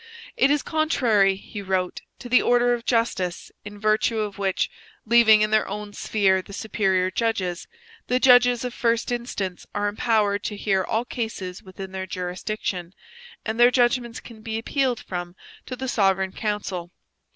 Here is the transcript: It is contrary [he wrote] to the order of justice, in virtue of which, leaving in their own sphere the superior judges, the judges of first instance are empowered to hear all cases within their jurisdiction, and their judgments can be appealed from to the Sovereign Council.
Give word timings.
It 0.35 0.49
is 0.49 0.63
contrary 0.63 1.35
[he 1.35 1.61
wrote] 1.61 2.01
to 2.17 2.27
the 2.27 2.41
order 2.41 2.73
of 2.73 2.87
justice, 2.87 3.51
in 3.63 3.79
virtue 3.79 4.17
of 4.17 4.39
which, 4.39 4.67
leaving 5.05 5.41
in 5.41 5.51
their 5.51 5.67
own 5.67 5.93
sphere 5.93 6.41
the 6.41 6.53
superior 6.53 7.11
judges, 7.11 7.67
the 8.07 8.19
judges 8.19 8.65
of 8.65 8.73
first 8.73 9.11
instance 9.11 9.67
are 9.75 9.87
empowered 9.87 10.43
to 10.45 10.57
hear 10.57 10.83
all 10.83 11.05
cases 11.05 11.61
within 11.61 11.91
their 11.91 12.07
jurisdiction, 12.07 12.95
and 13.45 13.59
their 13.59 13.69
judgments 13.69 14.19
can 14.19 14.41
be 14.41 14.57
appealed 14.57 14.99
from 14.99 15.35
to 15.67 15.75
the 15.75 15.87
Sovereign 15.87 16.31
Council. 16.31 16.89